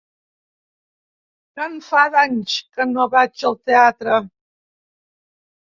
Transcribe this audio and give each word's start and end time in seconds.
Que 1.59 1.67
en 1.73 1.77
fa 1.89 2.07
d'anys, 2.17 2.57
que 2.79 2.89
no 2.97 3.07
vaig 3.13 3.47
al 3.53 3.61
teatre! 3.71 4.21